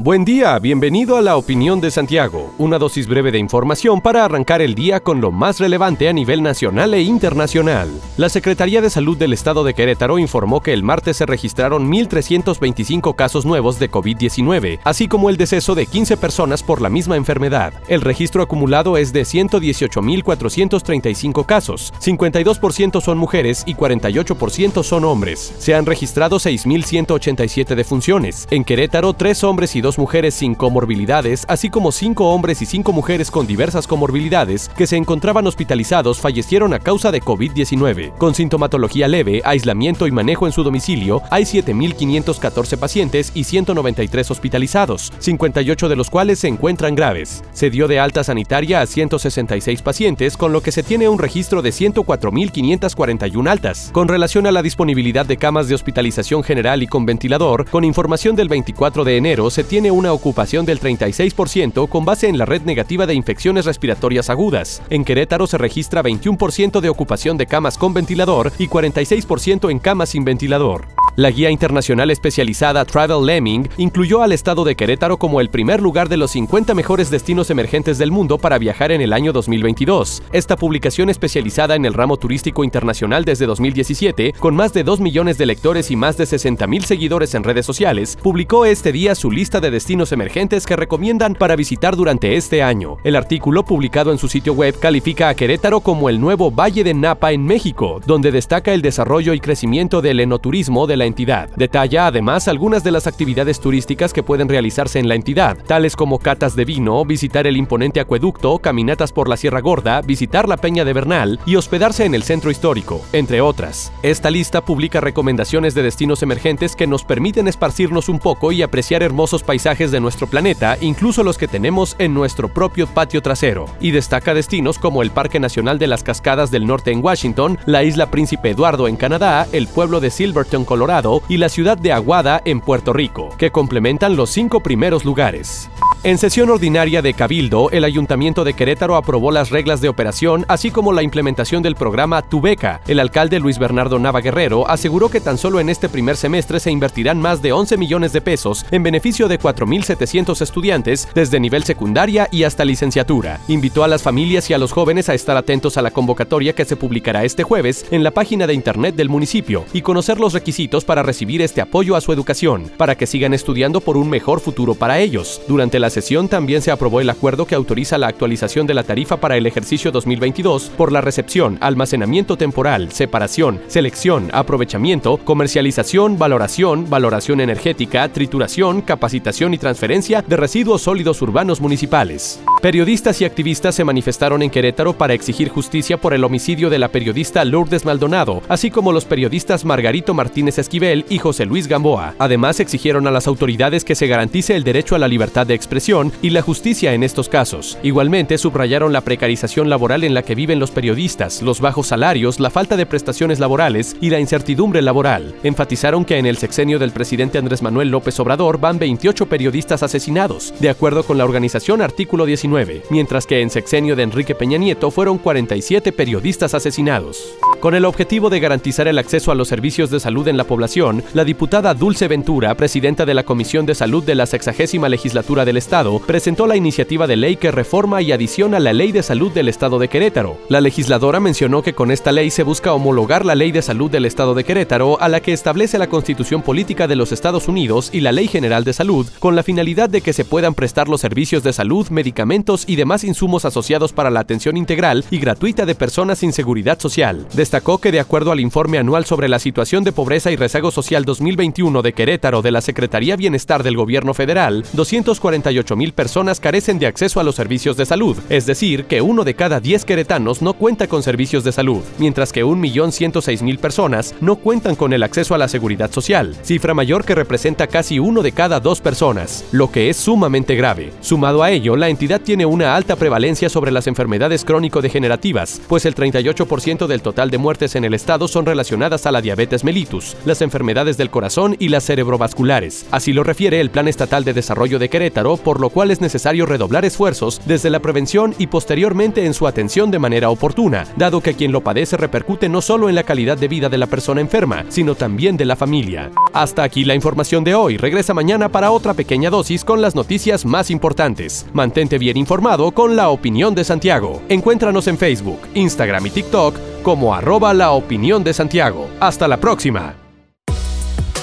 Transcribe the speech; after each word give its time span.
Buen 0.00 0.24
día, 0.24 0.56
bienvenido 0.60 1.16
a 1.16 1.22
la 1.22 1.36
opinión 1.36 1.80
de 1.80 1.90
Santiago, 1.90 2.54
una 2.56 2.78
dosis 2.78 3.08
breve 3.08 3.32
de 3.32 3.40
información 3.40 4.00
para 4.00 4.24
arrancar 4.24 4.62
el 4.62 4.76
día 4.76 5.00
con 5.00 5.20
lo 5.20 5.32
más 5.32 5.58
relevante 5.58 6.08
a 6.08 6.12
nivel 6.12 6.40
nacional 6.40 6.94
e 6.94 7.02
internacional. 7.02 7.90
La 8.16 8.28
Secretaría 8.28 8.80
de 8.80 8.90
Salud 8.90 9.18
del 9.18 9.32
Estado 9.32 9.64
de 9.64 9.74
Querétaro 9.74 10.20
informó 10.20 10.60
que 10.60 10.72
el 10.72 10.84
martes 10.84 11.16
se 11.16 11.26
registraron 11.26 11.90
1.325 11.90 13.16
casos 13.16 13.44
nuevos 13.44 13.80
de 13.80 13.90
COVID-19, 13.90 14.78
así 14.84 15.08
como 15.08 15.30
el 15.30 15.36
deceso 15.36 15.74
de 15.74 15.86
15 15.86 16.16
personas 16.16 16.62
por 16.62 16.80
la 16.80 16.90
misma 16.90 17.16
enfermedad. 17.16 17.72
El 17.88 18.02
registro 18.02 18.40
acumulado 18.40 18.98
es 18.98 19.12
de 19.12 19.22
118.435 19.22 21.44
casos, 21.44 21.92
52% 22.00 23.00
son 23.00 23.18
mujeres 23.18 23.64
y 23.66 23.74
48% 23.74 24.84
son 24.84 25.04
hombres. 25.04 25.52
Se 25.58 25.74
han 25.74 25.86
registrado 25.86 26.36
6.187 26.36 27.74
defunciones. 27.74 28.46
En 28.52 28.62
Querétaro, 28.62 29.12
tres 29.14 29.42
hombres 29.42 29.74
y 29.74 29.87
mujeres 29.96 30.34
sin 30.34 30.56
comorbilidades, 30.56 31.44
así 31.48 31.70
como 31.70 31.92
cinco 31.92 32.34
hombres 32.34 32.60
y 32.60 32.66
cinco 32.66 32.92
mujeres 32.92 33.30
con 33.30 33.46
diversas 33.46 33.86
comorbilidades 33.86 34.68
que 34.76 34.88
se 34.88 34.96
encontraban 34.96 35.46
hospitalizados 35.46 36.18
fallecieron 36.18 36.74
a 36.74 36.80
causa 36.80 37.12
de 37.12 37.22
COVID-19. 37.22 38.18
Con 38.18 38.34
sintomatología 38.34 39.06
leve, 39.06 39.40
aislamiento 39.44 40.08
y 40.08 40.10
manejo 40.10 40.46
en 40.46 40.52
su 40.52 40.64
domicilio, 40.64 41.22
hay 41.30 41.44
7.514 41.44 42.76
pacientes 42.76 43.30
y 43.34 43.44
193 43.44 44.30
hospitalizados, 44.30 45.12
58 45.20 45.88
de 45.88 45.96
los 45.96 46.10
cuales 46.10 46.40
se 46.40 46.48
encuentran 46.48 46.96
graves. 46.96 47.44
Se 47.52 47.70
dio 47.70 47.86
de 47.86 48.00
alta 48.00 48.24
sanitaria 48.24 48.80
a 48.80 48.86
166 48.86 49.82
pacientes, 49.82 50.36
con 50.36 50.52
lo 50.52 50.60
que 50.60 50.72
se 50.72 50.82
tiene 50.82 51.08
un 51.08 51.20
registro 51.20 51.62
de 51.62 51.70
104.541 51.70 53.48
altas. 53.48 53.90
Con 53.92 54.08
relación 54.08 54.46
a 54.46 54.52
la 54.52 54.62
disponibilidad 54.62 55.24
de 55.24 55.36
camas 55.36 55.68
de 55.68 55.76
hospitalización 55.76 56.42
general 56.42 56.82
y 56.82 56.88
con 56.88 57.06
ventilador, 57.06 57.68
con 57.70 57.84
información 57.84 58.34
del 58.34 58.48
24 58.48 59.04
de 59.04 59.16
enero 59.16 59.50
se 59.50 59.62
tiene 59.62 59.77
una 59.86 60.12
ocupación 60.12 60.66
del 60.66 60.80
36% 60.80 61.88
con 61.88 62.04
base 62.04 62.28
en 62.28 62.36
la 62.36 62.44
red 62.44 62.62
negativa 62.62 63.06
de 63.06 63.14
infecciones 63.14 63.64
respiratorias 63.64 64.28
agudas. 64.28 64.82
En 64.90 65.04
Querétaro 65.04 65.46
se 65.46 65.56
registra 65.56 66.02
21% 66.02 66.80
de 66.80 66.88
ocupación 66.88 67.36
de 67.36 67.46
camas 67.46 67.78
con 67.78 67.94
ventilador 67.94 68.52
y 68.58 68.66
46% 68.66 69.70
en 69.70 69.78
camas 69.78 70.10
sin 70.10 70.24
ventilador. 70.24 70.86
La 71.18 71.32
guía 71.32 71.50
internacional 71.50 72.12
especializada 72.12 72.84
Travel 72.84 73.26
Lemming 73.26 73.68
incluyó 73.76 74.22
al 74.22 74.30
estado 74.30 74.62
de 74.62 74.76
Querétaro 74.76 75.16
como 75.16 75.40
el 75.40 75.50
primer 75.50 75.82
lugar 75.82 76.08
de 76.08 76.16
los 76.16 76.30
50 76.30 76.74
mejores 76.74 77.10
destinos 77.10 77.50
emergentes 77.50 77.98
del 77.98 78.12
mundo 78.12 78.38
para 78.38 78.56
viajar 78.56 78.92
en 78.92 79.00
el 79.00 79.12
año 79.12 79.32
2022. 79.32 80.22
Esta 80.30 80.54
publicación 80.54 81.10
especializada 81.10 81.74
en 81.74 81.86
el 81.86 81.94
ramo 81.94 82.18
turístico 82.18 82.62
internacional 82.62 83.24
desde 83.24 83.46
2017, 83.46 84.34
con 84.38 84.54
más 84.54 84.72
de 84.72 84.84
2 84.84 85.00
millones 85.00 85.38
de 85.38 85.46
lectores 85.46 85.90
y 85.90 85.96
más 85.96 86.16
de 86.16 86.24
60 86.24 86.68
mil 86.68 86.84
seguidores 86.84 87.34
en 87.34 87.42
redes 87.42 87.66
sociales, 87.66 88.16
publicó 88.22 88.64
este 88.64 88.92
día 88.92 89.16
su 89.16 89.32
lista 89.32 89.60
de 89.60 89.72
destinos 89.72 90.12
emergentes 90.12 90.66
que 90.66 90.76
recomiendan 90.76 91.34
para 91.34 91.56
visitar 91.56 91.96
durante 91.96 92.36
este 92.36 92.62
año. 92.62 92.98
El 93.02 93.16
artículo 93.16 93.64
publicado 93.64 94.12
en 94.12 94.18
su 94.18 94.28
sitio 94.28 94.52
web 94.52 94.78
califica 94.78 95.30
a 95.30 95.34
Querétaro 95.34 95.80
como 95.80 96.10
el 96.10 96.20
nuevo 96.20 96.52
Valle 96.52 96.84
de 96.84 96.94
Napa 96.94 97.32
en 97.32 97.44
México, 97.44 98.00
donde 98.06 98.30
destaca 98.30 98.72
el 98.72 98.82
desarrollo 98.82 99.34
y 99.34 99.40
crecimiento 99.40 100.00
del 100.00 100.20
enoturismo 100.20 100.86
de 100.86 100.96
la 100.96 101.07
entidad. 101.08 101.50
Detalla 101.56 102.06
además 102.06 102.46
algunas 102.46 102.84
de 102.84 102.92
las 102.92 103.08
actividades 103.08 103.58
turísticas 103.58 104.12
que 104.12 104.22
pueden 104.22 104.48
realizarse 104.48 105.00
en 105.00 105.08
la 105.08 105.16
entidad, 105.16 105.58
tales 105.66 105.96
como 105.96 106.20
catas 106.20 106.54
de 106.54 106.64
vino, 106.64 107.04
visitar 107.04 107.48
el 107.48 107.56
imponente 107.56 107.98
acueducto, 107.98 108.60
caminatas 108.60 109.12
por 109.12 109.28
la 109.28 109.36
Sierra 109.36 109.60
Gorda, 109.60 110.00
visitar 110.02 110.48
la 110.48 110.56
Peña 110.56 110.84
de 110.84 110.92
Bernal 110.92 111.40
y 111.46 111.56
hospedarse 111.56 112.04
en 112.04 112.14
el 112.14 112.22
centro 112.22 112.50
histórico, 112.50 113.02
entre 113.12 113.40
otras. 113.40 113.92
Esta 114.02 114.30
lista 114.30 114.64
publica 114.64 115.00
recomendaciones 115.00 115.74
de 115.74 115.82
destinos 115.82 116.22
emergentes 116.22 116.76
que 116.76 116.86
nos 116.86 117.04
permiten 117.04 117.48
esparcirnos 117.48 118.08
un 118.08 118.18
poco 118.18 118.52
y 118.52 118.62
apreciar 118.62 119.02
hermosos 119.02 119.42
paisajes 119.42 119.90
de 119.90 120.00
nuestro 120.00 120.26
planeta, 120.26 120.76
incluso 120.80 121.24
los 121.24 121.38
que 121.38 121.48
tenemos 121.48 121.96
en 121.98 122.14
nuestro 122.14 122.48
propio 122.48 122.86
patio 122.86 123.22
trasero, 123.22 123.66
y 123.80 123.90
destaca 123.90 124.34
destinos 124.34 124.78
como 124.78 125.02
el 125.02 125.10
Parque 125.10 125.40
Nacional 125.40 125.78
de 125.78 125.86
las 125.86 126.02
Cascadas 126.02 126.50
del 126.50 126.66
Norte 126.66 126.92
en 126.92 127.02
Washington, 127.02 127.58
la 127.66 127.82
isla 127.82 128.10
Príncipe 128.10 128.50
Eduardo 128.50 128.88
en 128.88 128.96
Canadá, 128.96 129.46
el 129.52 129.68
pueblo 129.68 130.00
de 130.00 130.10
Silverton, 130.10 130.64
Colorado, 130.64 130.97
y 131.28 131.36
la 131.36 131.48
ciudad 131.48 131.78
de 131.78 131.92
Aguada 131.92 132.42
en 132.44 132.60
Puerto 132.60 132.92
Rico, 132.92 133.30
que 133.38 133.50
complementan 133.52 134.16
los 134.16 134.30
cinco 134.30 134.60
primeros 134.60 135.04
lugares. 135.04 135.70
En 136.04 136.16
sesión 136.16 136.48
ordinaria 136.48 137.02
de 137.02 137.12
Cabildo, 137.12 137.70
el 137.72 137.82
Ayuntamiento 137.82 138.44
de 138.44 138.54
Querétaro 138.54 138.94
aprobó 138.94 139.32
las 139.32 139.50
reglas 139.50 139.80
de 139.80 139.88
operación, 139.88 140.44
así 140.46 140.70
como 140.70 140.92
la 140.92 141.02
implementación 141.02 141.60
del 141.60 141.74
programa 141.74 142.22
Tu 142.22 142.40
Beca. 142.40 142.80
El 142.86 143.00
alcalde 143.00 143.40
Luis 143.40 143.58
Bernardo 143.58 143.98
Nava 143.98 144.20
Guerrero 144.20 144.70
aseguró 144.70 145.08
que 145.08 145.20
tan 145.20 145.36
solo 145.38 145.58
en 145.58 145.68
este 145.68 145.88
primer 145.88 146.16
semestre 146.16 146.60
se 146.60 146.70
invertirán 146.70 147.20
más 147.20 147.42
de 147.42 147.50
11 147.50 147.76
millones 147.78 148.12
de 148.12 148.20
pesos 148.20 148.64
en 148.70 148.84
beneficio 148.84 149.26
de 149.26 149.40
4.700 149.40 150.40
estudiantes 150.40 151.08
desde 151.16 151.40
nivel 151.40 151.64
secundaria 151.64 152.28
y 152.30 152.44
hasta 152.44 152.64
licenciatura. 152.64 153.40
Invitó 153.48 153.82
a 153.82 153.88
las 153.88 154.02
familias 154.02 154.48
y 154.50 154.54
a 154.54 154.58
los 154.58 154.70
jóvenes 154.70 155.08
a 155.08 155.14
estar 155.14 155.36
atentos 155.36 155.78
a 155.78 155.82
la 155.82 155.90
convocatoria 155.90 156.52
que 156.52 156.64
se 156.64 156.76
publicará 156.76 157.24
este 157.24 157.42
jueves 157.42 157.86
en 157.90 158.04
la 158.04 158.12
página 158.12 158.46
de 158.46 158.54
internet 158.54 158.94
del 158.94 159.08
municipio 159.08 159.64
y 159.72 159.82
conocer 159.82 160.20
los 160.20 160.32
requisitos 160.32 160.84
para 160.84 161.02
recibir 161.02 161.42
este 161.42 161.60
apoyo 161.60 161.96
a 161.96 162.00
su 162.00 162.12
educación, 162.12 162.70
para 162.76 162.96
que 162.96 163.08
sigan 163.08 163.34
estudiando 163.34 163.80
por 163.80 163.96
un 163.96 164.08
mejor 164.08 164.38
futuro 164.38 164.76
para 164.76 165.00
ellos. 165.00 165.42
Durante 165.48 165.80
la 165.80 165.88
sesión 166.00 166.28
también 166.28 166.62
se 166.62 166.70
aprobó 166.70 167.00
el 167.00 167.10
acuerdo 167.10 167.44
que 167.44 167.56
autoriza 167.56 167.98
la 167.98 168.06
actualización 168.06 168.68
de 168.68 168.74
la 168.74 168.84
tarifa 168.84 169.16
para 169.16 169.36
el 169.36 169.46
ejercicio 169.46 169.90
2022 169.90 170.70
por 170.76 170.92
la 170.92 171.00
recepción, 171.00 171.58
almacenamiento 171.60 172.36
temporal, 172.36 172.92
separación, 172.92 173.60
selección, 173.66 174.30
aprovechamiento, 174.32 175.16
comercialización, 175.16 176.16
valoración, 176.16 176.88
valoración 176.88 177.40
energética, 177.40 178.08
trituración, 178.10 178.80
capacitación 178.80 179.54
y 179.54 179.58
transferencia 179.58 180.22
de 180.22 180.36
residuos 180.36 180.82
sólidos 180.82 181.20
urbanos 181.20 181.60
municipales. 181.60 182.40
Periodistas 182.62 183.20
y 183.20 183.24
activistas 183.24 183.74
se 183.74 183.84
manifestaron 183.84 184.42
en 184.42 184.50
Querétaro 184.50 184.92
para 184.92 185.14
exigir 185.14 185.48
justicia 185.48 185.96
por 185.96 186.14
el 186.14 186.22
homicidio 186.22 186.70
de 186.70 186.78
la 186.78 186.88
periodista 186.88 187.44
Lourdes 187.44 187.84
Maldonado, 187.84 188.40
así 188.48 188.70
como 188.70 188.92
los 188.92 189.04
periodistas 189.04 189.64
Margarito 189.64 190.14
Martínez 190.14 190.58
Esquivel 190.58 191.06
y 191.08 191.18
José 191.18 191.44
Luis 191.44 191.66
Gamboa. 191.66 192.14
Además, 192.20 192.60
exigieron 192.60 193.08
a 193.08 193.10
las 193.10 193.26
autoridades 193.26 193.84
que 193.84 193.96
se 193.96 194.06
garantice 194.06 194.54
el 194.54 194.62
derecho 194.62 194.94
a 194.94 195.00
la 195.00 195.08
libertad 195.08 195.44
de 195.44 195.54
expresión 195.54 195.77
y 196.22 196.30
la 196.30 196.42
justicia 196.42 196.92
en 196.92 197.02
estos 197.02 197.28
casos. 197.28 197.78
Igualmente 197.82 198.36
subrayaron 198.36 198.92
la 198.92 199.02
precarización 199.02 199.70
laboral 199.70 200.02
en 200.02 200.12
la 200.12 200.22
que 200.22 200.34
viven 200.34 200.58
los 200.58 200.70
periodistas, 200.70 201.40
los 201.40 201.60
bajos 201.60 201.86
salarios, 201.86 202.40
la 202.40 202.50
falta 202.50 202.76
de 202.76 202.84
prestaciones 202.84 203.38
laborales 203.38 203.96
y 204.00 204.10
la 204.10 204.18
incertidumbre 204.18 204.82
laboral. 204.82 205.34
Enfatizaron 205.44 206.04
que 206.04 206.18
en 206.18 206.26
el 206.26 206.36
sexenio 206.36 206.78
del 206.78 206.90
presidente 206.90 207.38
Andrés 207.38 207.62
Manuel 207.62 207.90
López 207.90 208.18
Obrador 208.18 208.58
van 208.58 208.78
28 208.78 209.26
periodistas 209.26 209.82
asesinados, 209.82 210.52
de 210.58 210.68
acuerdo 210.68 211.04
con 211.04 211.16
la 211.16 211.24
organización 211.24 211.80
Artículo 211.80 212.26
19, 212.26 212.82
mientras 212.90 213.26
que 213.26 213.40
en 213.40 213.50
sexenio 213.50 213.94
de 213.94 214.02
Enrique 214.02 214.34
Peña 214.34 214.58
Nieto 214.58 214.90
fueron 214.90 215.18
47 215.18 215.92
periodistas 215.92 216.54
asesinados. 216.54 217.22
Con 217.60 217.74
el 217.74 217.84
objetivo 217.84 218.30
de 218.30 218.40
garantizar 218.40 218.88
el 218.88 218.98
acceso 218.98 219.32
a 219.32 219.34
los 219.34 219.48
servicios 219.48 219.90
de 219.90 220.00
salud 220.00 220.28
en 220.28 220.36
la 220.36 220.44
población, 220.44 221.02
la 221.14 221.24
diputada 221.24 221.74
Dulce 221.74 222.08
Ventura, 222.08 222.56
presidenta 222.56 223.04
de 223.04 223.14
la 223.14 223.24
Comisión 223.24 223.66
de 223.66 223.74
Salud 223.74 224.04
de 224.04 224.14
la 224.14 224.26
sexagésima 224.26 224.88
legislatura 224.88 225.44
del 225.44 225.56
Estado, 225.56 225.67
Estado 225.68 225.98
presentó 225.98 226.46
la 226.46 226.56
iniciativa 226.56 227.06
de 227.06 227.16
ley 227.16 227.36
que 227.36 227.50
reforma 227.50 228.00
y 228.00 228.10
adiciona 228.10 228.58
la 228.58 228.72
Ley 228.72 228.90
de 228.90 229.02
Salud 229.02 229.30
del 229.30 229.50
Estado 229.50 229.78
de 229.78 229.88
Querétaro. 229.88 230.38
La 230.48 230.62
legisladora 230.62 231.20
mencionó 231.20 231.60
que 231.60 231.74
con 231.74 231.90
esta 231.90 232.10
ley 232.10 232.30
se 232.30 232.42
busca 232.42 232.72
homologar 232.72 233.26
la 233.26 233.34
Ley 233.34 233.52
de 233.52 233.60
Salud 233.60 233.90
del 233.90 234.06
Estado 234.06 234.32
de 234.32 234.44
Querétaro 234.44 234.98
a 234.98 235.10
la 235.10 235.20
que 235.20 235.34
establece 235.34 235.76
la 235.76 235.90
Constitución 235.90 236.40
Política 236.40 236.88
de 236.88 236.96
los 236.96 237.12
Estados 237.12 237.48
Unidos 237.48 237.90
y 237.92 238.00
la 238.00 238.12
Ley 238.12 238.28
General 238.28 238.64
de 238.64 238.72
Salud, 238.72 239.08
con 239.18 239.36
la 239.36 239.42
finalidad 239.42 239.90
de 239.90 240.00
que 240.00 240.14
se 240.14 240.24
puedan 240.24 240.54
prestar 240.54 240.88
los 240.88 241.02
servicios 241.02 241.42
de 241.42 241.52
salud, 241.52 241.86
medicamentos 241.90 242.64
y 242.66 242.76
demás 242.76 243.04
insumos 243.04 243.44
asociados 243.44 243.92
para 243.92 244.08
la 244.08 244.20
atención 244.20 244.56
integral 244.56 245.04
y 245.10 245.18
gratuita 245.18 245.66
de 245.66 245.74
personas 245.74 246.20
sin 246.20 246.32
seguridad 246.32 246.80
social. 246.80 247.26
Destacó 247.34 247.76
que 247.76 247.92
de 247.92 248.00
acuerdo 248.00 248.32
al 248.32 248.40
informe 248.40 248.78
anual 248.78 249.04
sobre 249.04 249.28
la 249.28 249.38
situación 249.38 249.84
de 249.84 249.92
pobreza 249.92 250.30
y 250.30 250.36
rezago 250.36 250.70
social 250.70 251.04
2021 251.04 251.82
de 251.82 251.92
Querétaro 251.92 252.40
de 252.40 252.52
la 252.52 252.62
Secretaría 252.62 253.16
Bienestar 253.16 253.62
del 253.62 253.76
Gobierno 253.76 254.14
Federal, 254.14 254.64
248 254.72 255.57
188 255.57 255.57
mil 255.76 255.92
personas 255.92 256.40
carecen 256.40 256.78
de 256.78 256.86
acceso 256.86 257.20
a 257.20 257.24
los 257.24 257.34
servicios 257.34 257.76
de 257.76 257.86
salud, 257.86 258.16
es 258.28 258.46
decir, 258.46 258.84
que 258.84 259.00
uno 259.00 259.24
de 259.24 259.34
cada 259.34 259.60
10 259.60 259.84
queretanos 259.84 260.42
no 260.42 260.54
cuenta 260.54 260.86
con 260.86 261.02
servicios 261.02 261.44
de 261.44 261.52
salud, 261.52 261.82
mientras 261.98 262.32
que 262.32 262.44
1.106.000 262.44 263.58
personas 263.58 264.14
no 264.20 264.36
cuentan 264.36 264.76
con 264.76 264.92
el 264.92 265.02
acceso 265.02 265.34
a 265.34 265.38
la 265.38 265.48
seguridad 265.48 265.90
social, 265.90 266.36
cifra 266.42 266.74
mayor 266.74 267.04
que 267.04 267.14
representa 267.14 267.66
casi 267.66 267.98
uno 267.98 268.22
de 268.22 268.32
cada 268.32 268.60
dos 268.60 268.80
personas, 268.80 269.44
lo 269.52 269.70
que 269.70 269.90
es 269.90 269.96
sumamente 269.96 270.54
grave. 270.54 270.92
Sumado 271.00 271.42
a 271.42 271.50
ello, 271.50 271.76
la 271.76 271.88
entidad 271.88 272.20
tiene 272.20 272.46
una 272.46 272.76
alta 272.76 272.96
prevalencia 272.96 273.48
sobre 273.48 273.72
las 273.72 273.86
enfermedades 273.86 274.44
crónico-degenerativas, 274.44 275.60
pues 275.68 275.84
el 275.86 275.94
38% 275.94 276.86
del 276.86 277.02
total 277.02 277.30
de 277.30 277.38
muertes 277.38 277.74
en 277.74 277.84
el 277.84 277.94
estado 277.94 278.28
son 278.28 278.46
relacionadas 278.46 279.06
a 279.06 279.12
la 279.12 279.20
diabetes 279.20 279.64
mellitus, 279.64 280.16
las 280.24 280.42
enfermedades 280.42 280.96
del 280.96 281.10
corazón 281.10 281.56
y 281.58 281.68
las 281.68 281.84
cerebrovasculares. 281.84 282.86
Así 282.90 283.12
lo 283.12 283.24
refiere 283.24 283.60
el 283.60 283.70
Plan 283.70 283.88
Estatal 283.88 284.24
de 284.24 284.34
Desarrollo 284.34 284.78
de 284.78 284.88
Querétaro, 284.88 285.36
por 285.48 285.60
lo 285.60 285.70
cual 285.70 285.90
es 285.90 286.02
necesario 286.02 286.44
redoblar 286.44 286.84
esfuerzos 286.84 287.40
desde 287.46 287.70
la 287.70 287.80
prevención 287.80 288.34
y 288.36 288.48
posteriormente 288.48 289.24
en 289.24 289.32
su 289.32 289.46
atención 289.46 289.90
de 289.90 289.98
manera 289.98 290.28
oportuna, 290.28 290.86
dado 290.98 291.22
que 291.22 291.32
quien 291.32 291.52
lo 291.52 291.62
padece 291.62 291.96
repercute 291.96 292.50
no 292.50 292.60
solo 292.60 292.90
en 292.90 292.94
la 292.94 293.02
calidad 293.02 293.38
de 293.38 293.48
vida 293.48 293.70
de 293.70 293.78
la 293.78 293.86
persona 293.86 294.20
enferma, 294.20 294.66
sino 294.68 294.94
también 294.94 295.38
de 295.38 295.46
la 295.46 295.56
familia. 295.56 296.10
Hasta 296.34 296.64
aquí 296.64 296.84
la 296.84 296.94
información 296.94 297.44
de 297.44 297.54
hoy. 297.54 297.78
Regresa 297.78 298.12
mañana 298.12 298.50
para 298.50 298.70
otra 298.70 298.92
pequeña 298.92 299.30
dosis 299.30 299.64
con 299.64 299.80
las 299.80 299.94
noticias 299.94 300.44
más 300.44 300.70
importantes. 300.70 301.46
Mantente 301.54 301.96
bien 301.96 302.18
informado 302.18 302.72
con 302.72 302.94
la 302.94 303.08
opinión 303.08 303.54
de 303.54 303.64
Santiago. 303.64 304.20
Encuéntranos 304.28 304.86
en 304.86 304.98
Facebook, 304.98 305.40
Instagram 305.54 306.04
y 306.04 306.10
TikTok 306.10 306.56
como 306.82 307.14
arroba 307.14 307.54
la 307.54 307.70
opinión 307.70 308.22
de 308.22 308.34
Santiago. 308.34 308.86
Hasta 309.00 309.26
la 309.26 309.38
próxima. 309.38 309.94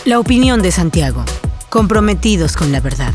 La 0.04 0.18
opinión 0.18 0.64
de 0.64 0.72
Santiago. 0.72 1.24
Comprometidos 1.70 2.56
con 2.56 2.72
la 2.72 2.80
verdad. 2.80 3.14